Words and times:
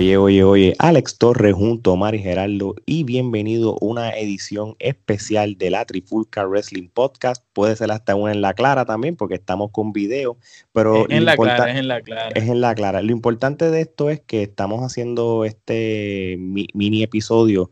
Oye, 0.00 0.16
oye, 0.16 0.44
oye, 0.44 0.74
Alex 0.78 1.18
Torres 1.18 1.52
junto 1.52 1.92
a 1.92 1.96
Mari 1.96 2.20
Geraldo 2.20 2.74
y 2.86 3.04
bienvenido 3.04 3.74
a 3.74 3.84
una 3.84 4.10
edición 4.12 4.74
especial 4.78 5.58
de 5.58 5.68
la 5.68 5.84
Trifulca 5.84 6.46
Wrestling 6.46 6.88
Podcast. 6.88 7.44
Puede 7.52 7.76
ser 7.76 7.92
hasta 7.92 8.14
una 8.14 8.32
en 8.32 8.40
la 8.40 8.54
clara 8.54 8.86
también 8.86 9.14
porque 9.14 9.34
estamos 9.34 9.72
con 9.72 9.92
video, 9.92 10.38
pero... 10.72 11.06
Es 11.06 11.10
en 11.10 11.26
la 11.26 11.36
clara, 11.36 11.70
es 11.70 11.76
en 11.76 11.88
la 11.88 12.00
clara. 12.00 12.30
Es 12.34 12.48
en 12.48 12.62
la 12.62 12.74
clara. 12.74 13.02
Lo 13.02 13.12
importante 13.12 13.70
de 13.70 13.82
esto 13.82 14.08
es 14.08 14.22
que 14.22 14.44
estamos 14.44 14.80
haciendo 14.80 15.44
este 15.44 16.36
mini 16.38 17.02
episodio 17.02 17.70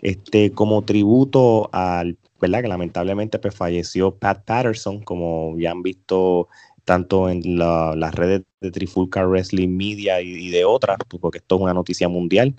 este, 0.00 0.52
como 0.52 0.86
tributo 0.86 1.68
al, 1.74 2.16
¿verdad? 2.40 2.62
Que 2.62 2.68
lamentablemente 2.68 3.38
pues, 3.38 3.54
falleció 3.54 4.14
Pat 4.14 4.42
Patterson, 4.42 5.02
como 5.02 5.54
ya 5.58 5.72
han 5.72 5.82
visto 5.82 6.48
tanto 6.88 7.28
en 7.28 7.58
las 7.58 8.14
redes 8.14 8.44
de 8.62 8.70
Trifulca 8.70 9.22
Wrestling 9.26 9.68
Media 9.68 10.22
y, 10.22 10.48
de 10.48 10.64
otras, 10.64 10.96
pues, 11.06 11.20
porque 11.20 11.36
esto 11.36 11.56
es 11.56 11.60
una 11.60 11.74
noticia 11.74 12.08
mundial. 12.08 12.54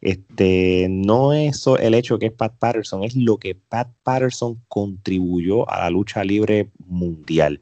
Este, 0.00 0.86
no 0.88 1.32
es 1.32 1.64
el 1.80 1.94
hecho 1.94 2.16
que 2.20 2.26
es 2.26 2.32
Pat 2.32 2.54
Patterson, 2.60 3.02
es 3.02 3.16
lo 3.16 3.38
que 3.38 3.56
Pat 3.56 3.88
Patterson 4.04 4.62
contribuyó 4.68 5.68
a 5.68 5.80
la 5.80 5.90
lucha 5.90 6.22
libre 6.22 6.70
mundial. 6.86 7.60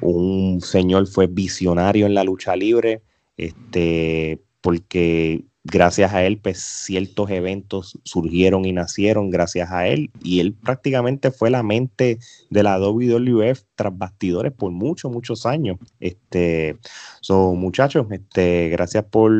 un 0.00 0.62
señor 0.62 1.06
fue 1.06 1.26
visionario 1.26 2.06
en 2.06 2.14
la 2.14 2.24
lucha 2.24 2.56
libre, 2.56 3.02
este, 3.36 4.40
porque 4.62 5.44
gracias 5.64 6.12
a 6.14 6.24
él, 6.24 6.38
pues 6.38 6.60
ciertos 6.60 7.30
eventos 7.30 7.98
surgieron 8.04 8.64
y 8.64 8.72
nacieron 8.72 9.30
gracias 9.30 9.70
a 9.70 9.86
él. 9.86 10.10
Y 10.22 10.40
él 10.40 10.54
prácticamente 10.54 11.30
fue 11.30 11.50
la 11.50 11.62
mente 11.62 12.18
de 12.50 12.62
la 12.62 12.78
WWF 12.78 13.62
tras 13.74 13.96
bastidores 13.96 14.52
por 14.52 14.70
muchos, 14.70 15.10
muchos 15.10 15.46
años. 15.46 15.78
Este, 16.00 16.78
son 17.20 17.58
muchachos, 17.58 18.06
este, 18.10 18.68
gracias 18.70 19.04
por, 19.04 19.32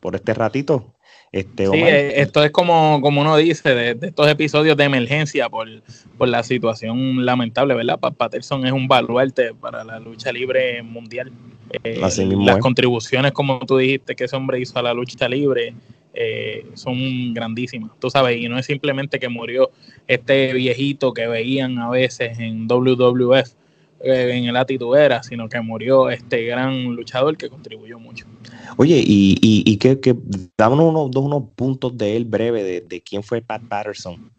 por 0.00 0.16
este 0.16 0.34
ratito. 0.34 0.94
Este, 1.32 1.66
sí, 1.66 1.76
eh, 1.76 2.20
esto 2.20 2.42
es 2.42 2.50
como, 2.50 3.00
como 3.00 3.20
uno 3.20 3.36
dice, 3.36 3.74
de, 3.74 4.06
estos 4.06 4.28
episodios 4.28 4.76
de 4.76 4.84
emergencia 4.84 5.48
por, 5.48 5.68
la 6.18 6.42
situación 6.42 7.24
lamentable, 7.24 7.74
¿verdad? 7.74 7.98
Patterson 7.98 8.66
es 8.66 8.72
un 8.72 8.88
baluarte 8.88 9.54
para 9.54 9.84
la 9.84 10.00
lucha 10.00 10.32
libre 10.32 10.82
mundial. 10.82 11.30
Eh, 11.84 12.00
las 12.00 12.58
contribuciones, 12.58 13.32
como 13.32 13.60
tú 13.60 13.78
dijiste, 13.78 14.16
que 14.16 14.24
ese 14.24 14.34
hombre 14.34 14.58
hizo 14.60 14.78
a 14.78 14.82
la 14.82 14.92
lucha 14.92 15.28
libre 15.28 15.74
eh, 16.12 16.66
son 16.74 17.32
grandísimas, 17.32 17.92
tú 18.00 18.10
sabes, 18.10 18.36
y 18.36 18.48
no 18.48 18.58
es 18.58 18.66
simplemente 18.66 19.20
que 19.20 19.28
murió 19.28 19.70
este 20.08 20.52
viejito 20.52 21.14
que 21.14 21.28
veían 21.28 21.78
a 21.78 21.88
veces 21.88 22.40
en 22.40 22.66
WWF 22.66 23.52
en 24.02 24.44
el 24.44 24.56
Atituera, 24.56 25.22
sino 25.22 25.48
que 25.48 25.60
murió 25.60 26.10
este 26.10 26.44
gran 26.44 26.84
luchador 26.94 27.36
que 27.36 27.48
contribuyó 27.48 27.98
mucho. 27.98 28.26
Oye, 28.76 28.96
y, 28.96 29.36
y, 29.40 29.62
y 29.70 29.76
que, 29.76 30.00
que 30.00 30.12
unos, 30.12 31.14
unos 31.14 31.42
puntos 31.54 31.96
de 31.96 32.16
él 32.16 32.24
breve, 32.24 32.62
de, 32.62 32.80
de 32.80 33.00
quién 33.00 33.22
fue 33.22 33.42
Pat 33.42 33.62
Patterson. 33.68 34.30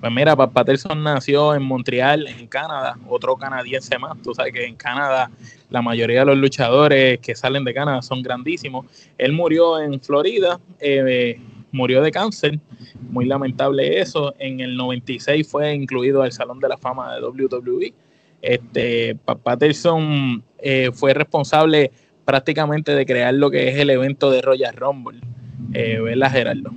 Pues 0.00 0.12
mira, 0.12 0.36
Pat 0.36 0.52
Patterson 0.52 1.02
nació 1.02 1.54
en 1.54 1.62
Montreal, 1.62 2.26
en 2.26 2.46
Canadá, 2.48 2.98
otro 3.08 3.36
canadiense 3.36 3.98
más. 3.98 4.20
Tú 4.22 4.34
sabes 4.34 4.52
que 4.52 4.66
en 4.66 4.76
Canadá 4.76 5.30
la 5.70 5.80
mayoría 5.80 6.20
de 6.20 6.26
los 6.26 6.36
luchadores 6.36 7.18
que 7.20 7.34
salen 7.34 7.64
de 7.64 7.72
Canadá 7.72 8.02
son 8.02 8.22
grandísimos. 8.22 8.86
Él 9.16 9.32
murió 9.32 9.80
en 9.80 9.98
Florida, 10.00 10.60
eh, 10.80 11.40
murió 11.72 12.02
de 12.02 12.10
cáncer, 12.10 12.60
muy 13.00 13.24
lamentable 13.24 13.98
eso. 14.00 14.34
En 14.38 14.60
el 14.60 14.76
96 14.76 15.48
fue 15.48 15.74
incluido 15.74 16.22
al 16.22 16.30
Salón 16.30 16.60
de 16.60 16.68
la 16.68 16.76
Fama 16.76 17.14
de 17.14 17.22
WWE 17.22 17.94
este, 18.42 19.16
Patterson 19.42 20.42
eh, 20.58 20.90
fue 20.92 21.14
responsable 21.14 21.90
prácticamente 22.24 22.94
de 22.94 23.06
crear 23.06 23.34
lo 23.34 23.50
que 23.50 23.68
es 23.68 23.78
el 23.78 23.90
evento 23.90 24.30
de 24.30 24.42
Royal 24.42 24.74
Rumble. 24.74 25.20
Eh, 25.72 26.00
¿Verdad, 26.00 26.32
Gerardo? 26.32 26.72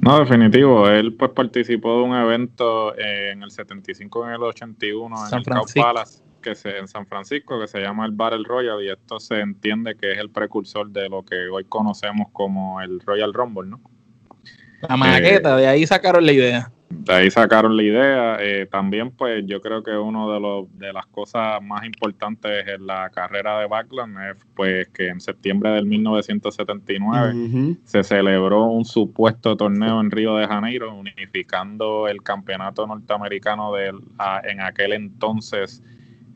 No, 0.00 0.18
definitivo. 0.18 0.88
Él 0.88 1.14
pues 1.14 1.30
participó 1.32 1.98
de 1.98 2.02
un 2.02 2.14
evento 2.14 2.96
en 2.98 3.42
el 3.42 3.50
75 3.50 4.26
en 4.26 4.34
el 4.34 4.42
81 4.42 5.16
en 5.28 5.38
el 5.38 5.44
Palace, 5.74 6.22
que 6.40 6.54
se, 6.54 6.78
en 6.78 6.88
San 6.88 7.06
Francisco, 7.06 7.60
que 7.60 7.68
se 7.68 7.80
llama 7.80 8.04
el 8.06 8.12
Battle 8.12 8.44
Royal, 8.44 8.82
y 8.82 8.90
esto 8.90 9.20
se 9.20 9.40
entiende 9.40 9.96
que 9.96 10.12
es 10.12 10.18
el 10.18 10.30
precursor 10.30 10.90
de 10.90 11.08
lo 11.08 11.22
que 11.24 11.48
hoy 11.48 11.64
conocemos 11.64 12.28
como 12.32 12.80
el 12.80 13.00
Royal 13.00 13.32
Rumble, 13.32 13.70
¿no? 13.70 13.80
La 14.88 14.96
maqueta, 14.96 15.56
de 15.56 15.66
ahí 15.66 15.86
sacaron 15.86 16.26
la 16.26 16.32
idea. 16.32 16.70
De 16.90 17.14
ahí 17.14 17.30
sacaron 17.30 17.76
la 17.76 17.82
idea. 17.82 18.36
Eh, 18.40 18.66
también, 18.70 19.10
pues, 19.10 19.44
yo 19.46 19.60
creo 19.60 19.82
que 19.82 19.92
uno 19.92 20.32
de, 20.32 20.40
los, 20.40 20.78
de 20.78 20.92
las 20.92 21.06
cosas 21.06 21.62
más 21.62 21.84
importantes 21.84 22.66
en 22.68 22.86
la 22.86 23.08
carrera 23.10 23.58
de 23.60 23.66
Backlund 23.66 24.16
es, 24.18 24.36
pues, 24.54 24.88
que 24.88 25.08
en 25.08 25.20
septiembre 25.20 25.70
del 25.70 25.86
1979 25.86 27.76
se 27.84 28.04
celebró 28.04 28.64
un 28.66 28.84
supuesto 28.84 29.56
torneo 29.56 30.00
en 30.00 30.10
Río 30.10 30.36
de 30.36 30.46
Janeiro, 30.46 30.94
unificando 30.94 32.08
el 32.08 32.22
campeonato 32.22 32.86
norteamericano 32.86 33.72
de, 33.72 33.88
en 34.44 34.60
aquel 34.60 34.92
entonces 34.92 35.82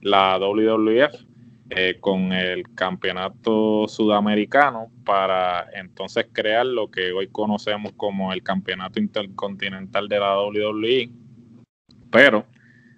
la 0.00 0.38
WWF 0.38 1.35
eh, 1.70 1.96
con 1.98 2.32
el 2.32 2.62
campeonato 2.76 3.88
sudamericano 3.88 4.88
para 5.04 5.66
entonces 5.74 6.26
crear 6.32 6.64
lo 6.64 6.90
que 6.92 7.10
hoy 7.10 7.26
conocemos 7.26 7.92
como 7.96 8.32
el 8.32 8.42
campeonato 8.44 9.00
intercontinental 9.00 10.08
de 10.08 10.18
la 10.20 10.40
WWE. 10.40 11.10
Pero 12.10 12.46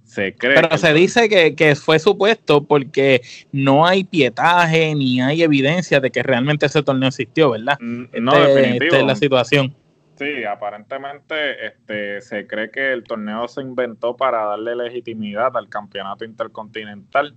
se 0.04 0.34
cree. 0.34 0.56
Pero 0.60 0.76
se 0.76 0.92
dice 0.92 1.54
que, 1.54 1.74
fue 1.76 1.98
supuesto 1.98 2.62
porque 2.62 3.22
no 3.52 3.86
hay 3.86 4.04
pietaje 4.04 4.94
ni 4.94 5.20
hay 5.22 5.42
evidencia 5.42 5.98
de 6.00 6.10
que 6.10 6.22
realmente 6.22 6.66
ese 6.66 6.82
torneo 6.82 7.08
existió, 7.08 7.52
¿verdad? 7.52 7.78
No, 7.80 8.04
este, 8.34 8.54
definitivo. 8.54 8.84
Esta 8.84 8.98
es 8.98 9.06
la 9.06 9.16
situación. 9.16 9.74
Sí, 10.18 10.44
aparentemente 10.44 11.66
este, 11.66 12.20
se 12.20 12.46
cree 12.46 12.70
que 12.70 12.92
el 12.92 13.04
torneo 13.04 13.48
se 13.48 13.62
inventó 13.62 14.14
para 14.16 14.44
darle 14.44 14.76
legitimidad 14.76 15.56
al 15.56 15.70
campeonato 15.70 16.26
intercontinental 16.26 17.34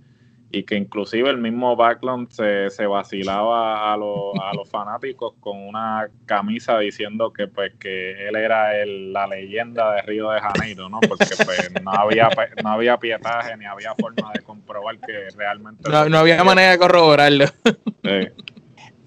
y 0.52 0.64
que 0.64 0.76
inclusive 0.76 1.30
el 1.30 1.38
mismo 1.38 1.74
Backlund 1.74 2.30
se, 2.30 2.68
se 2.68 2.86
vacilaba 2.86 3.92
a, 3.92 3.96
los, 3.96 4.34
a 4.40 4.54
los 4.54 4.68
fanáticos 4.70 5.32
con 5.40 5.58
una 5.58 6.08
camisa 6.26 6.78
diciendo 6.78 7.32
que 7.32 7.48
pues 7.48 7.72
que 7.80 8.28
él 8.28 8.36
era 8.36 8.78
el, 8.78 9.12
la 9.12 9.26
leyenda 9.26 9.94
de 9.94 10.02
Río 10.02 10.30
de 10.30 10.40
Janeiro, 10.40 10.90
¿no? 10.90 11.00
Porque 11.00 11.34
pues 11.44 11.72
no 11.82 11.90
había 11.90 12.28
no 12.62 12.68
había 12.68 12.98
pietaje 12.98 13.56
ni 13.56 13.64
había 13.64 13.94
forma 13.94 14.30
de 14.34 14.40
comprobar 14.40 14.98
que 15.00 15.28
realmente 15.36 15.90
no, 15.90 16.18
había 16.18 16.44
manera 16.44 16.72
de 16.72 16.78
corroborarlo. 16.78 17.46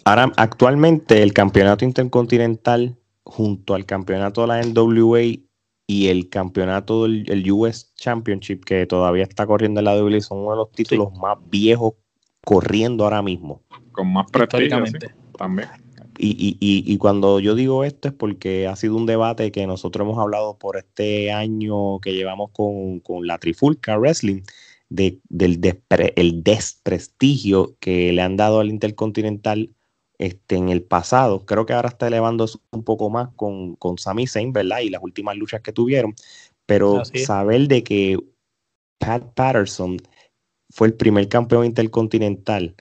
Ahora 0.04 0.32
actualmente 0.38 1.22
el 1.22 1.34
campeonato 1.34 1.86
intercontinental 1.86 2.98
junto 3.24 3.76
al 3.76 3.86
campeonato 3.86 4.42
de 4.42 4.48
la 4.48 4.62
NWA 4.62 5.45
y 5.88 6.08
el 6.08 6.30
campeonato 6.30 7.04
del 7.04 7.30
el 7.30 7.52
US 7.52 7.94
Championship 7.96 8.64
que 8.64 8.86
todavía 8.86 9.24
está 9.24 9.46
corriendo 9.46 9.80
en 9.80 9.86
la 9.86 9.96
WWE 9.96 10.22
son 10.22 10.40
uno 10.40 10.52
de 10.52 10.58
los 10.58 10.72
títulos 10.72 11.14
más 11.14 11.38
viejos 11.50 11.94
corriendo 12.44 13.04
ahora 13.04 13.22
mismo. 13.22 13.62
Con 13.92 14.12
más 14.14 14.30
prestigio 14.32 14.84
también. 15.38 15.70
Y, 16.18 16.30
y, 16.30 16.58
y, 16.62 16.98
cuando 16.98 17.42
yo 17.42 17.56
digo 17.56 17.84
esto 17.84 18.08
es 18.08 18.14
porque 18.14 18.68
ha 18.68 18.78
sido 18.78 18.96
un 18.96 19.06
debate 19.06 19.52
que 19.52 19.68
nosotros 19.68 20.06
hemos 20.06 20.18
hablado 20.18 20.58
por 20.58 20.78
este 20.78 21.34
año 21.34 22.00
que 22.00 22.14
llevamos 22.14 22.52
con, 22.52 23.02
la 23.28 23.38
Trifulca 23.38 23.98
Wrestling, 23.98 24.42
de, 24.88 25.20
del 25.28 25.60
el 26.16 26.42
desprestigio 26.42 27.76
que 27.82 28.14
le 28.14 28.22
han 28.22 28.38
dado 28.38 28.62
al 28.62 28.70
Intercontinental 28.70 29.75
este, 30.18 30.56
en 30.56 30.70
el 30.70 30.82
pasado. 30.82 31.46
Creo 31.46 31.66
que 31.66 31.74
ahora 31.74 31.90
está 31.90 32.08
elevando 32.08 32.46
un 32.72 32.84
poco 32.84 33.10
más 33.10 33.30
con, 33.36 33.76
con 33.76 33.98
Sami 33.98 34.28
Zayn, 34.28 34.54
¿verdad? 34.54 34.80
Y 34.80 34.90
las 34.90 35.04
últimas 35.04 35.36
luchas 35.36 35.62
que 35.62 35.72
tuvieron. 35.72 36.16
Pero 36.66 37.04
saber 37.06 37.68
de 37.68 37.84
que 37.84 38.18
Pat 38.98 39.24
Patterson 39.34 39.98
fue 40.70 40.88
el 40.88 40.94
primer 40.94 41.28
campeón 41.30 41.66
intercontinental, 41.66 42.76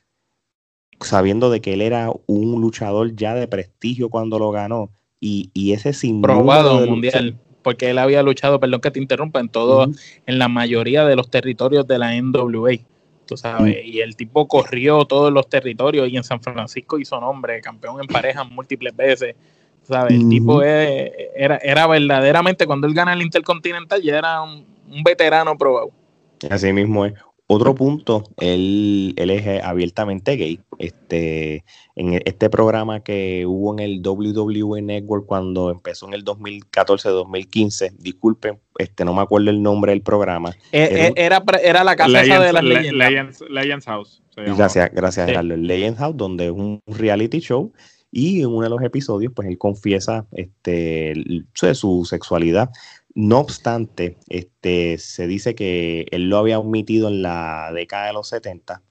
sabiendo 1.00 1.50
de 1.50 1.60
que 1.60 1.75
él 1.75 1.82
era 1.82 2.10
un 2.26 2.60
luchador 2.60 3.14
ya 3.14 3.34
de 3.34 3.46
prestigio 3.46 4.08
cuando 4.08 4.38
lo 4.38 4.50
ganó, 4.50 4.90
y, 5.20 5.50
y 5.54 5.72
ese 5.72 5.92
sin 5.92 6.22
probado 6.22 6.86
mundial, 6.86 7.38
porque 7.62 7.90
él 7.90 7.98
había 7.98 8.22
luchado, 8.22 8.60
perdón 8.60 8.81
que 8.81 8.90
te 8.90 9.00
interrumpa, 9.00 9.40
en 9.40 9.48
todo, 9.48 9.90
en 10.26 10.38
la 10.38 10.48
mayoría 10.48 11.04
de 11.04 11.16
los 11.16 11.31
territorios 11.31 11.86
de 11.86 11.98
la 11.98 12.14
NWA 12.20 12.78
tú 13.26 13.36
sabes, 13.36 13.84
y 13.84 14.00
el 14.00 14.16
tipo 14.16 14.46
corrió 14.48 15.04
todos 15.04 15.32
los 15.32 15.48
territorios 15.48 16.08
y 16.08 16.16
en 16.16 16.24
San 16.24 16.40
Francisco 16.40 16.98
hizo 16.98 17.20
nombre, 17.20 17.60
campeón 17.60 18.00
en 18.00 18.06
parejas 18.06 18.48
múltiples 18.50 18.94
veces, 18.94 19.36
sabes, 19.82 20.14
el 20.14 20.28
tipo 20.28 20.62
era, 20.62 21.56
era 21.56 21.86
verdaderamente, 21.86 22.66
cuando 22.66 22.86
él 22.86 22.94
gana 22.94 23.12
el 23.12 23.22
Intercontinental 23.22 24.02
ya 24.02 24.18
era 24.18 24.42
un, 24.42 24.64
veterano 25.04 25.56
probado. 25.56 25.90
Así 26.48 26.72
mismo 26.72 27.04
es. 27.06 27.14
Otro 27.54 27.72
punto, 27.76 28.24
él, 28.38 29.14
él, 29.16 29.30
es 29.30 29.62
abiertamente 29.62 30.34
gay. 30.36 30.58
Este, 30.80 31.64
en 31.94 32.20
este 32.24 32.50
programa 32.50 33.04
que 33.04 33.46
hubo 33.46 33.72
en 33.72 33.78
el 33.78 34.02
WWE 34.04 34.82
Network 34.82 35.24
cuando 35.24 35.70
empezó 35.70 36.08
en 36.08 36.14
el 36.14 36.24
2014-2015, 36.24 37.92
disculpen, 37.98 38.58
este, 38.76 39.04
no 39.04 39.14
me 39.14 39.22
acuerdo 39.22 39.50
el 39.50 39.62
nombre 39.62 39.92
del 39.92 40.02
programa. 40.02 40.50
Eh, 40.72 40.88
eh, 40.90 41.12
era, 41.14 41.44
era, 41.62 41.84
la 41.84 41.94
casa 41.94 42.22
de 42.40 42.52
las 42.52 42.64
leyendas. 42.64 43.40
Legends, 43.48 43.84
House. 43.84 44.20
Gracias, 44.36 44.90
gracias, 44.92 45.26
Gerardo. 45.26 45.56
Legends 45.56 46.00
House, 46.00 46.16
donde 46.16 46.46
es 46.46 46.50
un 46.50 46.80
reality 46.88 47.38
show 47.38 47.72
y 48.14 48.43
en 48.43 48.46
uno 48.46 48.62
de 48.62 48.70
los 48.70 48.82
episodios, 48.82 49.32
pues 49.34 49.49
él 49.49 49.58
confiesa 49.58 50.25
este, 50.31 51.14
su 51.75 52.06
sexualidad. 52.08 52.70
No 53.12 53.40
obstante, 53.40 54.16
este, 54.28 54.99
se 54.99 55.26
dice 55.26 55.56
que 55.56 56.06
él 56.12 56.28
lo 56.28 56.38
había 56.38 56.61
omitido 56.61 57.08
en 57.08 57.22
la 57.22 57.72
década 57.75 58.06
de 58.06 58.12
los 58.12 58.28
70, 58.28 58.82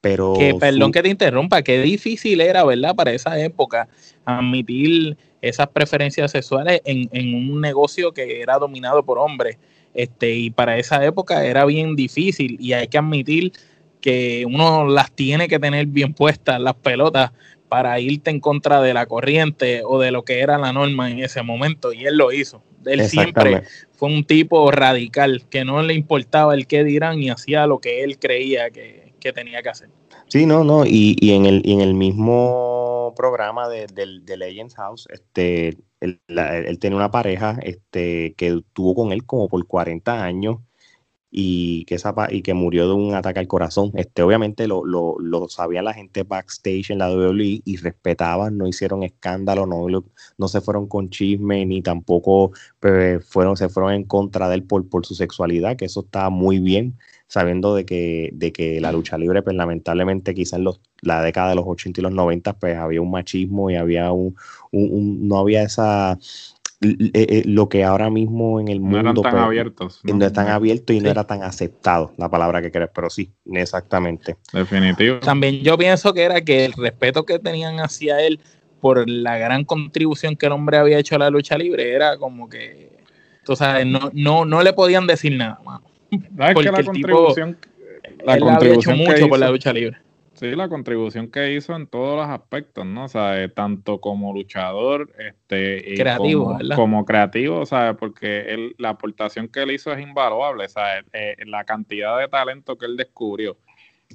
pero... 0.00 0.32
Que, 0.38 0.54
perdón 0.54 0.90
que 0.90 1.02
te 1.02 1.10
interrumpa, 1.10 1.60
qué 1.60 1.82
difícil 1.82 2.40
era, 2.40 2.64
¿verdad? 2.64 2.94
Para 2.94 3.12
esa 3.12 3.38
época 3.38 3.88
admitir 4.24 5.18
esas 5.42 5.68
preferencias 5.68 6.30
sexuales 6.30 6.80
en, 6.86 7.10
en 7.12 7.34
un 7.34 7.60
negocio 7.60 8.12
que 8.12 8.40
era 8.40 8.56
dominado 8.56 9.04
por 9.04 9.18
hombres. 9.18 9.58
Este, 9.92 10.34
y 10.34 10.50
para 10.50 10.78
esa 10.78 11.04
época 11.04 11.44
era 11.44 11.66
bien 11.66 11.94
difícil 11.94 12.56
y 12.58 12.72
hay 12.72 12.88
que 12.88 12.96
admitir 12.96 13.52
que 14.00 14.44
uno 14.46 14.86
las 14.86 15.12
tiene 15.12 15.46
que 15.46 15.58
tener 15.58 15.86
bien 15.86 16.14
puestas, 16.14 16.58
las 16.58 16.74
pelotas, 16.74 17.32
para 17.72 17.98
irte 18.00 18.28
en 18.28 18.38
contra 18.38 18.82
de 18.82 18.92
la 18.92 19.06
corriente 19.06 19.80
o 19.82 19.98
de 19.98 20.10
lo 20.10 20.26
que 20.26 20.40
era 20.40 20.58
la 20.58 20.74
norma 20.74 21.10
en 21.10 21.20
ese 21.20 21.42
momento. 21.42 21.94
Y 21.94 22.04
él 22.04 22.18
lo 22.18 22.30
hizo. 22.30 22.62
Él 22.84 23.02
siempre 23.08 23.62
fue 23.92 24.10
un 24.10 24.24
tipo 24.24 24.70
radical, 24.70 25.46
que 25.48 25.64
no 25.64 25.82
le 25.82 25.94
importaba 25.94 26.52
el 26.52 26.66
qué 26.66 26.84
dirán 26.84 27.22
y 27.22 27.30
hacía 27.30 27.66
lo 27.66 27.78
que 27.78 28.04
él 28.04 28.18
creía 28.18 28.68
que, 28.68 29.14
tenía 29.34 29.62
que 29.62 29.70
hacer. 29.70 29.88
Sí, 30.28 30.44
no, 30.44 30.64
no, 30.64 30.84
y, 30.84 31.16
y 31.18 31.32
en, 31.32 31.46
el, 31.46 31.62
en 31.64 31.80
el 31.80 31.94
mismo 31.94 33.14
programa 33.16 33.70
de, 33.70 33.86
de, 33.86 34.36
Legends 34.36 34.74
House, 34.74 35.08
este, 35.10 35.68
él, 36.00 36.20
él, 36.28 36.78
tenía 36.78 36.98
una 36.98 37.10
pareja 37.10 37.58
este, 37.62 38.34
que 38.36 38.60
tuvo 38.74 38.94
con 38.94 39.12
él 39.12 39.24
como 39.24 39.48
por 39.48 39.66
40 39.66 40.22
años 40.22 40.58
y 41.34 41.86
que, 41.86 41.94
esa, 41.94 42.14
y 42.30 42.42
que 42.42 42.52
murió 42.52 42.86
de 42.86 42.92
un 42.92 43.14
ataque 43.14 43.40
al 43.40 43.48
corazón. 43.48 43.90
Este, 43.94 44.22
obviamente 44.22 44.68
lo, 44.68 44.84
lo, 44.84 45.16
lo 45.18 45.48
sabía 45.48 45.80
la 45.82 45.94
gente 45.94 46.24
backstage 46.24 46.90
en 46.90 46.98
la 46.98 47.10
WWE 47.10 47.62
y 47.64 47.76
respetaban, 47.78 48.58
no 48.58 48.68
hicieron 48.68 49.02
escándalo, 49.02 49.66
no, 49.66 49.86
no 50.36 50.48
se 50.48 50.60
fueron 50.60 50.86
con 50.86 51.08
chisme 51.08 51.64
ni 51.64 51.80
tampoco 51.80 52.52
pues, 52.80 53.24
fueron, 53.26 53.56
se 53.56 53.70
fueron 53.70 53.94
en 53.94 54.04
contra 54.04 54.48
de 54.50 54.56
él 54.56 54.64
por, 54.64 54.86
por 54.88 55.06
su 55.06 55.14
sexualidad, 55.14 55.76
que 55.76 55.86
eso 55.86 56.00
estaba 56.00 56.28
muy 56.28 56.58
bien, 56.58 56.98
sabiendo 57.28 57.74
de 57.74 57.86
que, 57.86 58.28
de 58.34 58.52
que 58.52 58.78
la 58.82 58.92
lucha 58.92 59.16
libre, 59.16 59.42
pues 59.42 59.56
lamentablemente 59.56 60.34
quizás 60.34 60.58
en 60.58 60.64
los, 60.64 60.82
la 61.00 61.22
década 61.22 61.48
de 61.48 61.54
los 61.54 61.64
80 61.66 62.00
y 62.00 62.02
los 62.02 62.12
90, 62.12 62.52
pues 62.58 62.76
había 62.76 63.00
un 63.00 63.10
machismo 63.10 63.70
y 63.70 63.76
había 63.76 64.12
un, 64.12 64.36
un 64.70 65.26
no 65.28 65.38
había 65.38 65.62
esa 65.62 66.12
eh, 66.12 66.18
eh, 66.18 66.61
lo 66.82 67.68
que 67.68 67.84
ahora 67.84 68.10
mismo 68.10 68.60
en 68.60 68.68
el 68.68 68.80
mundo. 68.80 68.96
No 68.96 69.00
eran 69.00 69.14
tan 69.14 69.32
pues, 69.32 69.42
abiertos. 69.42 70.00
¿no? 70.02 70.24
están 70.24 70.48
abiertos 70.48 70.96
y 70.96 71.00
no 71.00 71.10
era 71.10 71.24
tan 71.24 71.42
aceptado, 71.42 72.12
la 72.16 72.28
palabra 72.28 72.60
que 72.60 72.70
querés, 72.70 72.90
pero 72.94 73.08
sí, 73.08 73.32
exactamente. 73.52 74.36
Definitivo. 74.52 75.20
También 75.20 75.62
yo 75.62 75.78
pienso 75.78 76.12
que 76.12 76.22
era 76.22 76.40
que 76.40 76.64
el 76.64 76.72
respeto 76.72 77.24
que 77.24 77.38
tenían 77.38 77.78
hacia 77.80 78.20
él 78.20 78.40
por 78.80 79.08
la 79.08 79.38
gran 79.38 79.64
contribución 79.64 80.36
que 80.36 80.46
el 80.46 80.52
hombre 80.52 80.76
había 80.76 80.98
hecho 80.98 81.14
a 81.14 81.18
la 81.18 81.30
lucha 81.30 81.56
libre 81.56 81.94
era 81.94 82.16
como 82.16 82.48
que, 82.48 82.90
tú 83.44 83.54
sabes, 83.54 83.86
no, 83.86 84.10
no, 84.12 84.44
no 84.44 84.62
le 84.62 84.72
podían 84.72 85.06
decir 85.06 85.36
nada, 85.36 85.60
mano. 85.64 85.84
Porque 86.52 86.70
la 86.70 86.82
contribución, 86.82 87.56
la 88.24 88.34
él 88.34 88.48
había 88.48 88.74
hecho 88.74 88.90
mucho 88.90 89.28
por 89.28 89.38
la 89.38 89.50
lucha 89.50 89.72
libre. 89.72 89.98
Sí, 90.42 90.56
la 90.56 90.68
contribución 90.68 91.30
que 91.30 91.52
hizo 91.52 91.76
en 91.76 91.86
todos 91.86 92.16
los 92.16 92.28
aspectos, 92.28 92.84
¿no? 92.84 93.04
O 93.04 93.08
sea, 93.08 93.40
eh, 93.40 93.48
tanto 93.48 94.00
como 94.00 94.34
luchador, 94.34 95.08
este, 95.16 95.94
creativo, 95.94 96.46
como, 96.46 96.58
¿verdad? 96.58 96.74
como 96.74 97.04
creativo, 97.04 97.64
¿sabes? 97.64 97.96
Porque 97.96 98.52
él, 98.52 98.74
la 98.76 98.88
aportación 98.88 99.46
que 99.46 99.62
él 99.62 99.70
hizo 99.70 99.92
es 99.92 100.00
invaluable, 100.00 100.68
¿sabes? 100.68 101.04
Eh, 101.12 101.36
la 101.46 101.62
cantidad 101.62 102.18
de 102.18 102.26
talento 102.26 102.76
que 102.76 102.86
él 102.86 102.96
descubrió 102.96 103.56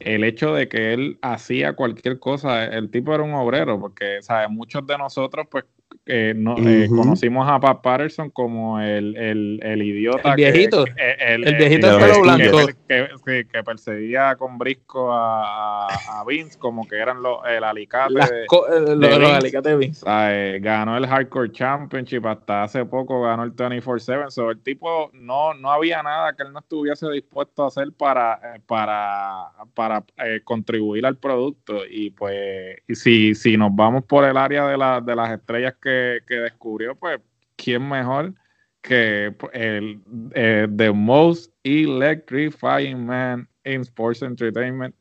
el 0.01 0.25
hecho 0.25 0.53
de 0.53 0.67
que 0.67 0.93
él 0.93 1.17
hacía 1.21 1.73
cualquier 1.73 2.19
cosa, 2.19 2.65
el 2.65 2.91
tipo 2.91 3.15
era 3.15 3.23
un 3.23 3.33
obrero, 3.33 3.79
porque 3.79 4.21
¿sabes? 4.21 4.49
muchos 4.49 4.85
de 4.85 4.97
nosotros 4.97 5.47
pues 5.49 5.63
eh, 6.07 6.33
no, 6.35 6.55
eh, 6.57 6.87
conocimos 6.87 7.47
a 7.49 7.59
Pat 7.59 7.81
Patterson 7.81 8.29
como 8.29 8.79
el, 8.79 9.15
el, 9.17 9.59
el 9.61 9.81
idiota. 9.81 10.29
El 10.29 10.35
viejito. 10.35 10.85
Que, 10.85 11.15
el, 11.19 11.55
viejito 11.55 11.91
de 11.91 11.97
pelo 11.97 12.21
blanco. 12.21 12.57
Que, 12.87 13.45
que, 13.51 13.63
perseguía 13.63 14.35
con 14.37 14.57
brisco 14.57 15.11
a, 15.11 15.87
a, 15.87 16.23
Vince 16.25 16.57
como 16.57 16.87
que 16.87 16.95
eran 16.95 17.21
los, 17.21 17.39
el 17.45 17.63
alicate. 17.63 18.13
de, 18.13 18.95
los, 18.95 19.19
los 19.19 19.31
alicates 19.31 19.71
de 19.71 19.77
Vince. 19.77 20.05
Eh, 20.07 20.59
ganó 20.61 20.95
el 20.95 21.05
Hardcore 21.05 21.51
Championship 21.51 22.25
hasta 22.25 22.63
hace 22.63 22.85
poco, 22.85 23.21
ganó 23.21 23.43
el 23.43 23.53
24-7. 23.53 24.29
So, 24.29 24.51
el 24.51 24.61
tipo 24.61 25.09
no, 25.13 25.53
no 25.53 25.71
había 25.71 26.01
nada 26.03 26.33
que 26.33 26.43
él 26.43 26.53
no 26.53 26.59
estuviese 26.59 27.09
dispuesto 27.09 27.63
a 27.63 27.67
hacer 27.67 27.91
para, 27.97 28.39
para, 28.65 29.51
para 29.73 30.03
contribuir 30.45 31.05
al 31.05 31.17
producto. 31.17 31.81
Y 31.89 32.11
pues, 32.11 32.77
y 32.87 32.95
si, 32.95 33.35
si 33.35 33.57
nos 33.57 33.75
vamos 33.75 34.05
por 34.05 34.23
el 34.23 34.37
área 34.37 34.67
de, 34.67 34.77
la, 34.77 35.01
de 35.01 35.15
las 35.15 35.31
estrellas 35.31 35.75
que, 35.81 35.96
descubrió, 36.27 36.95
pues, 36.95 37.19
¿quién 37.55 37.87
mejor 37.87 38.33
que 38.81 39.33
pues, 39.37 39.51
el 39.53 40.01
eh, 40.33 40.67
The 40.75 40.91
Most 40.91 41.51
Electrifying 41.63 43.05
Man 43.05 43.47
in 43.65 43.81
Sports 43.81 44.21
Entertainment, 44.21 44.95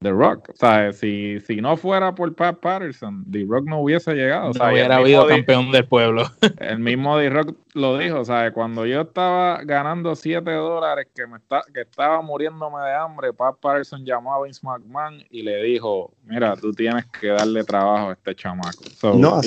The 0.00 0.12
Rock? 0.12 0.50
O 0.50 0.56
sea, 0.56 0.92
si, 0.92 1.40
si 1.40 1.60
no 1.60 1.76
fuera 1.76 2.14
por 2.14 2.34
Pat 2.34 2.60
Patterson, 2.60 3.24
The 3.30 3.44
Rock 3.48 3.64
no 3.66 3.80
hubiese 3.80 4.14
llegado. 4.14 4.52
No 4.52 4.70
hubiera 4.70 4.96
habido 4.96 5.26
campeón 5.26 5.70
del 5.72 5.86
pueblo. 5.86 6.24
el 6.58 6.78
mismo 6.78 7.18
The 7.18 7.30
Rock 7.30 7.56
lo 7.74 7.98
dijo, 7.98 8.20
o 8.20 8.24
sea, 8.24 8.52
cuando 8.52 8.84
yo 8.86 9.02
estaba 9.02 9.62
ganando 9.64 10.14
7 10.14 10.50
dólares, 10.50 11.08
que, 11.14 11.26
me 11.26 11.38
está, 11.38 11.62
que 11.72 11.82
estaba 11.82 12.20
muriéndome 12.22 12.82
de 12.82 12.94
hambre, 12.94 13.32
Pat 13.32 13.56
Patterson 13.60 14.04
llamó 14.04 14.34
a 14.34 14.42
Vince 14.42 14.60
McMahon 14.62 15.24
y 15.30 15.42
le 15.42 15.62
dijo, 15.62 16.12
mira, 16.24 16.56
tú 16.56 16.72
tienes 16.72 17.06
que 17.06 17.28
darle 17.28 17.64
trabajo 17.64 18.10
a 18.10 18.12
este 18.12 18.34
chamaco. 18.34 18.84
no, 19.14 19.40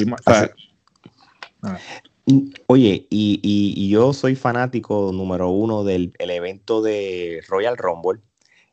Oye, 2.67 3.07
y, 3.09 3.89
yo 3.89 4.13
soy 4.13 4.35
fanático 4.35 5.11
número 5.13 5.49
uno 5.49 5.83
del 5.83 6.13
evento 6.19 6.81
de 6.81 7.41
Royal 7.47 7.77
Rumble. 7.77 8.21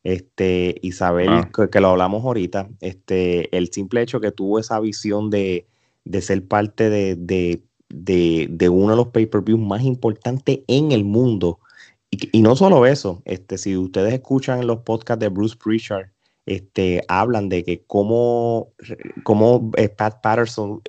Este, 0.02 0.76
Isabel, 0.80 1.28
ah. 1.28 1.50
que, 1.70 1.80
lo 1.80 1.88
hablamos 1.88 2.24
ahorita, 2.24 2.70
este, 2.80 3.54
el 3.54 3.70
simple 3.70 4.00
hecho 4.00 4.20
que 4.20 4.32
tuvo 4.32 4.58
esa 4.58 4.80
visión 4.80 5.28
de, 5.28 5.66
ser 6.20 6.46
parte 6.46 6.88
de, 6.88 7.60
uno 8.70 8.90
de 8.90 8.96
los 8.96 9.08
pay-per-views 9.08 9.60
más 9.60 9.82
importantes 9.82 10.60
en 10.68 10.92
el 10.92 11.04
mundo. 11.04 11.58
Y, 12.10 12.40
no 12.40 12.56
solo 12.56 12.86
eso, 12.86 13.20
este, 13.24 13.58
si 13.58 13.76
ustedes 13.76 14.14
escuchan 14.14 14.66
los 14.66 14.78
podcasts 14.78 15.20
de 15.20 15.28
Bruce 15.28 15.56
Pritchard, 15.62 16.08
este, 16.46 17.02
hablan 17.08 17.48
de 17.48 17.62
que 17.62 17.84
cómo, 17.86 18.72
cómo 19.22 19.70
Pat 19.96 20.22
Patterson 20.22 20.80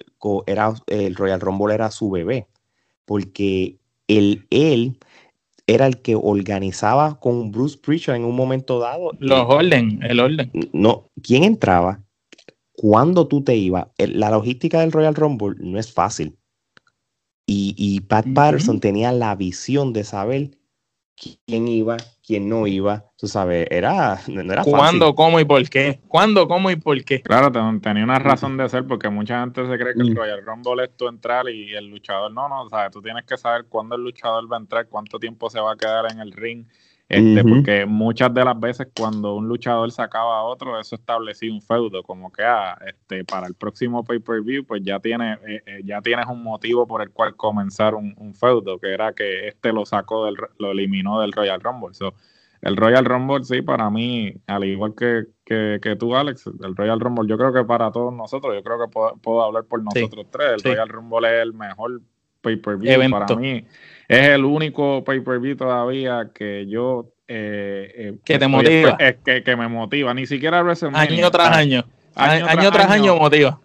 era, 0.48 0.74
el 0.88 1.16
Royal 1.16 1.40
Rumble 1.40 1.74
era 1.74 1.92
su 1.92 2.10
bebé, 2.10 2.48
porque 3.06 3.78
él, 4.08 4.46
él 4.50 4.98
era 5.68 5.88
el 5.88 6.02
que 6.02 6.16
organizaba 6.16 7.20
con 7.20 7.52
Bruce 7.52 7.78
Prichard 7.78 8.16
en 8.16 8.26
un 8.26 8.36
momento 8.36 8.80
dado. 8.80 9.12
Los 9.20 9.46
orden, 9.48 10.00
el 10.04 10.20
orden. 10.20 10.52
No, 10.74 11.10
¿quién 11.22 11.44
entraba? 11.44 12.04
¿Cuándo 12.74 13.28
tú 13.28 13.44
te 13.44 13.56
ibas? 13.56 13.88
La 13.98 14.32
logística 14.32 14.80
del 14.80 14.92
Royal 14.92 15.16
Rumble 15.16 15.56
no 15.60 15.80
es 15.80 15.92
fácil. 15.92 16.38
Y, 17.46 17.76
y 17.78 18.00
Pat 18.02 18.26
Patterson 18.34 18.80
tenía 18.80 19.12
la 19.12 19.36
visión 19.36 19.94
de 19.94 20.04
saber 20.04 20.52
quién 21.46 21.68
iba, 21.68 21.98
quién 22.26 22.48
no 22.48 22.68
iba, 22.68 23.06
tú 23.18 23.28
sabes, 23.28 23.68
era, 23.70 24.20
no 24.28 24.54
era 24.54 24.64
¿Cuándo, 24.64 25.16
cómo 25.16 25.40
y 25.40 25.46
por 25.46 25.68
qué? 25.70 26.00
¿Cuándo, 26.08 26.48
cómo 26.48 26.70
y 26.72 26.76
por 26.76 27.04
qué? 27.04 27.22
Claro, 27.22 27.52
tenía 27.82 28.04
una 28.04 28.20
razón 28.20 28.58
de 28.58 28.70
ser 28.70 28.86
porque 28.86 29.10
mucha 29.10 29.42
gente 29.42 29.68
se 29.68 29.78
cree 29.78 29.94
que 29.94 30.02
el 30.02 30.16
Royal 30.16 30.46
Rumble 30.46 30.84
es 30.84 30.96
tu 30.96 31.08
entrar 31.08 31.50
y 31.50 31.74
el 31.74 31.88
luchador 31.88 32.32
no, 32.32 32.48
no, 32.48 32.70
sabes, 32.70 32.92
tú 32.92 33.02
tienes 33.02 33.26
que 33.26 33.38
saber 33.38 33.66
cuándo 33.68 33.96
el 33.96 34.04
luchador 34.04 34.52
va 34.52 34.58
a 34.58 34.60
entrar, 34.60 34.88
cuánto 34.88 35.20
tiempo 35.20 35.50
se 35.50 35.60
va 35.60 35.74
a 35.74 35.76
quedar 35.76 36.12
en 36.12 36.20
el 36.20 36.32
ring, 36.32 36.66
este, 37.12 37.44
porque 37.44 37.86
muchas 37.86 38.34
de 38.34 38.46
las 38.46 38.58
veces 38.58 38.88
cuando 38.98 39.36
un 39.36 39.46
luchador 39.50 39.92
sacaba 39.92 40.40
a 40.40 40.44
otro, 40.44 40.80
eso 40.80 40.96
establecía 40.96 41.52
un 41.52 41.62
feudo, 41.62 42.04
como 42.04 42.32
que 42.32 42.42
ah, 42.42 42.78
este, 42.88 43.26
para 43.26 43.48
el 43.48 43.54
próximo 43.54 44.02
pay-per-view, 44.02 44.66
pues 44.66 44.82
ya, 44.82 44.98
tiene, 45.00 45.34
eh, 45.46 45.62
eh, 45.66 45.82
ya 45.84 46.02
tienes 46.02 46.26
un 46.28 46.42
motivo 46.42 46.88
por 46.88 47.02
el 47.02 47.12
cual 47.12 47.36
comenzar 47.36 47.96
un, 47.96 48.34
feudo, 48.34 48.80
que 48.80 48.94
era 48.94 49.12
que 49.12 49.50
este 49.50 49.74
lo 49.74 49.86
sacó, 49.86 50.24
del, 50.24 50.36
lo 50.58 50.72
eliminó 50.72 51.20
del 51.20 51.34
Royal 51.34 51.60
Rumble. 51.60 51.94
So, 51.94 52.14
el 52.62 52.78
Royal 52.78 53.04
Rumble, 53.04 53.44
sí, 53.44 53.62
para 53.62 53.90
mí, 53.90 54.34
al 54.48 54.64
igual 54.64 54.94
que, 54.96 55.26
que, 55.44 55.96
tú, 55.98 56.16
Alex, 56.16 56.48
el 56.64 56.78
Royal 56.78 57.02
Rumble, 57.02 57.28
yo 57.28 57.38
creo 57.38 57.52
que 57.52 57.66
para 57.66 57.92
todos 57.92 58.14
nosotros, 58.14 58.56
yo 58.56 58.64
creo 58.64 58.78
que 58.80 58.88
puedo, 59.22 59.44
hablar 59.44 59.66
por 59.66 59.84
nosotros 59.84 60.28
tres, 60.32 60.64
el 60.64 60.72
Royal 60.72 60.88
Rumble 60.88 61.28
es 61.28 61.42
el 61.44 61.54
mejor 61.54 62.02
pay-per-view 62.42 63.12
para 63.12 63.36
mí. 63.36 63.66
Es 64.12 64.28
el 64.28 64.44
único 64.44 65.04
pay-per-view 65.06 65.56
todavía 65.56 66.32
que 66.34 66.68
yo... 66.68 67.14
Eh, 67.30 67.94
eh, 67.96 68.18
que 68.26 68.38
te 68.38 68.46
motiva. 68.46 68.98
que, 68.98 69.42
que, 69.42 69.56
me 69.56 69.70
motiva, 69.70 70.14
ni 70.14 70.26
siquiera 70.26 70.62
WrestleMania. 70.62 71.18
Año 71.18 71.32
tras 71.32 71.56
año. 71.56 71.86
Año, 72.16 72.72
tras, 72.72 72.92
año, 72.92 73.16
motiva. 73.16 73.62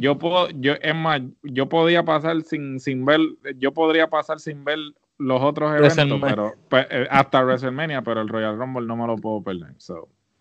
yo 0.00 0.18
puedo, 0.18 0.48
yo, 0.52 0.72
es 0.80 0.94
más, 0.94 1.20
yo 1.42 1.68
podía 1.68 2.02
pasar 2.02 2.40
sin, 2.42 2.80
sin 2.80 3.04
ver, 3.04 3.20
yo 3.58 3.72
podría 3.72 4.08
pasar 4.08 4.40
sin 4.40 4.64
ver 4.64 4.78
los 5.18 5.42
otros 5.42 5.70
eventos, 5.76 6.18
pero 6.22 6.54
pues, 6.70 6.86
eh, 6.90 7.06
hasta 7.10 7.44
WrestleMania, 7.44 8.00
pero 8.00 8.22
el 8.22 8.28
Royal 8.28 8.56
Rumble 8.56 8.86
no 8.86 8.96
me 8.96 9.06
lo 9.06 9.16
puedo 9.16 9.42
perder. 9.42 9.74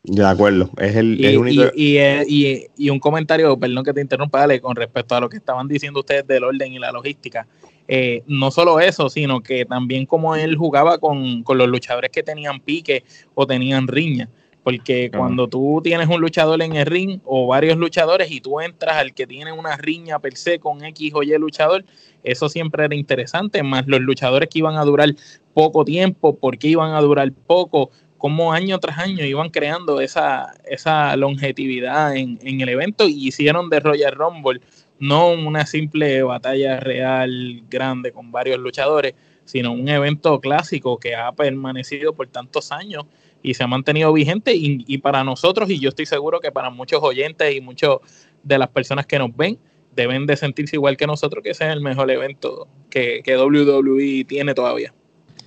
De 0.04 0.26
acuerdo, 0.26 0.70
es 0.78 0.96
el, 0.96 1.38
único. 1.38 1.64
Eh, 1.76 2.24
y, 2.26 2.66
y, 2.78 2.90
un 2.90 3.00
comentario, 3.00 3.60
perdón 3.60 3.84
que 3.84 3.92
te 3.92 4.00
interrumpa, 4.00 4.40
dale, 4.40 4.62
con 4.62 4.78
respecto 4.78 5.16
a 5.16 5.20
lo 5.20 5.28
que 5.28 5.36
estaban 5.36 5.68
diciendo 5.68 6.00
ustedes 6.00 6.26
del 6.26 6.46
orden 6.46 6.72
y 6.72 6.80
la 6.80 6.94
logística. 6.94 7.46
Eh, 7.92 8.22
no 8.28 8.52
solo 8.52 8.80
eso, 8.80 9.10
sino 9.10 9.42
que 9.42 9.66
también 9.66 10.06
como 10.06 10.36
él 10.36 10.56
jugaba 10.56 11.00
con, 11.00 11.44
los 11.44 11.68
luchadores 11.68 12.12
que 12.12 12.22
tenían 12.22 12.60
pique 12.60 13.04
o 13.34 13.48
tenían 13.48 13.88
riña. 13.88 14.30
Porque 14.62 15.10
cuando 15.10 15.48
tú 15.48 15.82
tienes 15.84 16.08
un 16.08 16.22
luchador 16.22 16.62
en 16.62 16.76
el 16.76 16.86
ring 16.86 17.20
o 17.26 17.48
varios 17.48 17.78
luchadores 17.78 18.30
y 18.30 18.42
tú 18.42 18.62
entras 18.62 18.98
al 18.98 19.16
que 19.16 19.26
tiene 19.26 19.52
una 19.52 19.76
riña 19.78 20.20
per 20.20 20.38
se 20.38 20.60
con 20.60 20.86
X 20.86 21.14
o 21.16 21.24
Y 21.24 21.36
luchador, 21.40 21.84
eso 22.24 22.48
siempre 22.48 22.86
era 22.86 22.94
interesante, 22.94 23.64
más 23.64 23.88
los 23.88 24.02
luchadores 24.02 24.50
que 24.50 24.60
iban 24.60 24.76
a 24.76 24.84
durar 24.84 25.10
poco 25.56 25.84
tiempo, 25.84 26.36
porque 26.36 26.68
iban 26.68 26.94
a 26.94 27.02
durar 27.02 27.32
poco, 27.48 27.90
como 28.20 28.54
año 28.54 28.78
tras 28.78 29.00
año 29.00 29.26
iban 29.26 29.50
creando 29.50 30.00
esa, 30.00 30.54
esa 30.70 31.16
longevidad 31.16 32.16
en, 32.16 32.38
en 32.44 32.62
el 32.62 32.70
evento 32.70 33.08
y 33.08 33.30
hicieron 33.30 33.72
de 33.72 33.80
Royal 33.80 34.12
Rumble 34.12 34.62
no 35.00 35.32
una 35.32 35.66
simple 35.66 36.24
batalla 36.24 36.80
real 36.80 37.64
grande 37.70 38.12
con 38.12 38.32
varios 38.32 38.60
luchadores, 38.60 39.14
sino 39.46 39.72
un 39.72 39.88
evento 39.90 40.40
clásico 40.40 41.00
que 41.00 41.16
ha 41.16 41.32
permanecido 41.32 42.14
por 42.14 42.28
tantos 42.28 42.72
años 42.72 43.06
y 43.42 43.54
se 43.54 43.64
ha 43.64 43.68
mantenido 43.68 44.12
vigente 44.14 44.54
y, 44.56 44.98
para 44.98 45.24
nosotros 45.24 45.70
y 45.70 45.80
yo 45.80 45.90
estoy 45.90 46.06
seguro 46.06 46.40
que 46.40 46.52
para 46.52 46.70
muchos 46.70 47.02
oyentes 47.02 47.56
y 47.56 47.62
muchos 47.62 48.00
de 48.44 48.58
las 48.58 48.70
personas 48.70 49.06
que 49.06 49.18
nos 49.18 49.36
ven 49.36 49.58
deben 49.96 50.26
de 50.26 50.36
sentirse 50.36 50.76
igual 50.76 50.98
que 50.98 51.08
nosotros 51.08 51.44
que 51.44 51.52
ese 51.52 51.66
es 51.66 51.74
el 51.74 51.82
mejor 51.82 52.12
evento 52.12 52.68
que, 52.90 53.22
que 53.24 53.38
WWE 53.38 54.26
tiene 54.26 54.54
todavía. 54.54 54.94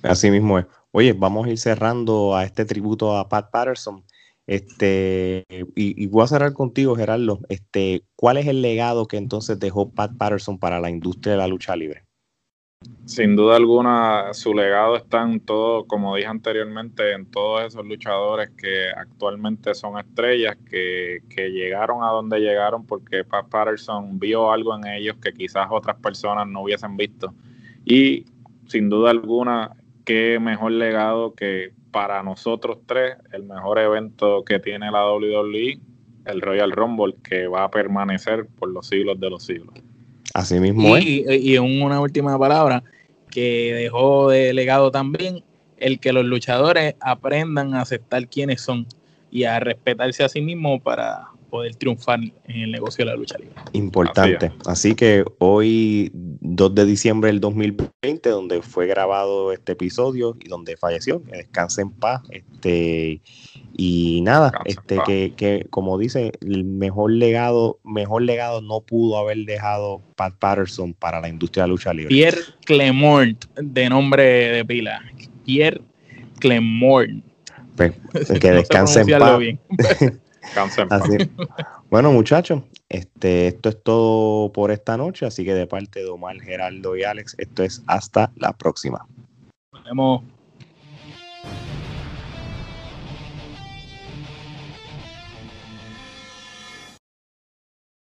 Así 0.01 0.29
mismo 0.31 0.59
es. 0.59 0.65
Oye, 0.91 1.13
vamos 1.13 1.47
a 1.47 1.49
ir 1.49 1.57
cerrando 1.57 2.35
a 2.35 2.43
este 2.43 2.65
tributo 2.65 3.17
a 3.17 3.27
Pat 3.29 3.49
Patterson. 3.51 4.03
Este, 4.45 5.45
y, 5.75 6.07
voy 6.07 6.23
a 6.23 6.27
cerrar 6.27 6.53
contigo, 6.53 6.95
Gerardo. 6.95 7.39
Este, 7.49 8.03
¿cuál 8.15 8.37
es 8.37 8.47
el 8.47 8.61
legado 8.61 9.07
que 9.07 9.17
entonces 9.17 9.59
dejó 9.59 9.91
Pat 9.91 10.17
Patterson 10.17 10.59
para 10.59 10.79
la 10.79 10.89
industria 10.89 11.33
de 11.33 11.37
la 11.37 11.47
lucha 11.47 11.75
libre? 11.75 12.03
Sin 13.05 13.37
duda 13.37 13.55
alguna, 13.55 14.33
su 14.33 14.53
legado 14.53 14.97
está 14.97 15.23
en 15.23 15.39
todo, 15.39 15.85
como 15.85 16.17
dije 16.17 16.27
anteriormente, 16.27 17.13
en 17.13 17.25
todos 17.31 17.63
esos 17.63 17.85
luchadores 17.85 18.49
que 18.57 18.89
actualmente 18.89 19.73
son 19.73 19.97
estrellas, 19.97 20.57
que, 20.69 21.19
que 21.29 21.49
llegaron 21.49 22.03
a 22.03 22.07
donde 22.07 22.39
llegaron 22.39 22.85
porque 22.85 23.23
Pat 23.23 23.47
Patterson 23.47 24.19
vio 24.19 24.51
algo 24.51 24.75
en 24.75 24.85
ellos 24.87 25.15
que 25.21 25.31
quizás 25.31 25.67
otras 25.69 25.95
personas 25.97 26.45
no 26.47 26.63
hubiesen 26.63 26.97
visto. 26.97 27.33
Y 27.85 28.25
sin 28.67 28.89
duda 28.89 29.11
alguna, 29.11 29.71
qué 30.05 30.39
mejor 30.39 30.71
legado 30.73 31.33
que 31.33 31.71
para 31.91 32.23
nosotros 32.23 32.79
tres, 32.85 33.15
el 33.31 33.43
mejor 33.43 33.79
evento 33.79 34.43
que 34.43 34.59
tiene 34.59 34.91
la 34.91 35.05
WWE, 35.11 35.79
el 36.25 36.41
Royal 36.41 36.71
Rumble, 36.71 37.15
que 37.23 37.47
va 37.47 37.65
a 37.65 37.71
permanecer 37.71 38.47
por 38.59 38.69
los 38.69 38.87
siglos 38.87 39.19
de 39.19 39.29
los 39.29 39.43
siglos. 39.43 39.75
Así 40.33 40.59
mismo 40.59 40.97
y. 40.97 41.25
Y, 41.29 41.57
una 41.57 41.99
última 41.99 42.37
palabra 42.39 42.83
que 43.29 43.73
dejó 43.73 44.29
de 44.29 44.53
legado 44.53 44.89
también, 44.91 45.43
el 45.77 45.99
que 45.99 46.13
los 46.13 46.25
luchadores 46.25 46.95
aprendan 46.99 47.75
a 47.75 47.81
aceptar 47.81 48.27
quiénes 48.27 48.61
son 48.61 48.87
y 49.29 49.43
a 49.43 49.59
respetarse 49.59 50.23
a 50.23 50.29
sí 50.29 50.41
mismos 50.41 50.81
para 50.81 51.27
poder 51.53 51.75
triunfar 51.75 52.19
en 52.19 52.61
el 52.61 52.71
negocio 52.71 53.05
de 53.05 53.11
la 53.11 53.15
lucha 53.15 53.37
libre. 53.37 53.53
Importante. 53.73 54.51
Así, 54.65 54.95
que 54.95 55.23
hoy, 55.37 56.09
2 56.15 56.73
de 56.73 56.83
diciembre 56.83 57.27
del 57.27 57.39
2020, 57.41 58.27
donde 58.27 58.63
fue 58.63 58.87
grabado 58.87 59.51
este 59.51 59.73
episodio 59.73 60.35
y 60.43 60.49
donde 60.49 60.75
falleció, 60.77 61.21
que 61.21 61.37
descanse 61.37 61.83
en 61.83 61.91
paz. 61.91 62.23
Este, 62.31 63.21
y 63.77 64.21
nada, 64.23 64.51
este, 64.65 64.97
que, 65.05 65.33
que, 65.37 65.67
como 65.69 65.99
dice, 65.99 66.31
el 66.41 66.63
mejor 66.63 67.11
legado, 67.11 67.77
mejor 67.83 68.23
legado 68.23 68.63
no 68.63 68.81
pudo 68.81 69.19
haber 69.19 69.37
dejado 69.45 70.01
Pat 70.15 70.33
Patterson 70.39 70.95
para 70.95 71.21
la 71.21 71.29
industria 71.29 71.65
de 71.65 71.67
la 71.67 71.71
lucha 71.73 71.93
libre. 71.93 72.09
Pierre 72.09 72.41
Clemort, 72.65 73.45
de 73.61 73.89
nombre 73.89 74.23
de 74.23 74.65
pila. 74.65 75.03
Pierre 75.45 75.81
Clemort. 76.39 77.11
Pues, 77.75 77.93
que 78.39 78.51
descanse 78.53 79.01
en 79.01 79.19
paz. 79.19 79.39
Bueno, 81.89 82.11
muchachos, 82.11 82.63
este, 82.89 83.47
esto 83.47 83.69
es 83.69 83.83
todo 83.83 84.51
por 84.51 84.71
esta 84.71 84.97
noche, 84.97 85.25
así 85.25 85.45
que 85.45 85.53
de 85.53 85.67
parte 85.67 85.99
de 85.99 86.09
Omar, 86.09 86.39
Geraldo 86.41 86.95
y 86.95 87.03
Alex, 87.03 87.35
esto 87.37 87.63
es 87.63 87.83
hasta 87.87 88.31
la 88.35 88.53
próxima. 88.53 89.05
Nos 89.71 89.83
vemos. 89.83 90.23